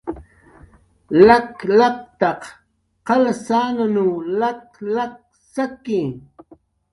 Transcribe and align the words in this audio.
Lak 1.27 1.53
laktaq 1.77 2.41
qalsananw 3.07 4.11
lak 4.39 4.63
lak 4.95 5.13
saki 5.53 6.01